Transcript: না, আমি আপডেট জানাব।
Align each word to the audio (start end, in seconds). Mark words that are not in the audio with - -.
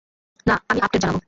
না, 0.45 0.55
আমি 0.69 0.79
আপডেট 0.81 1.01
জানাব। 1.01 1.17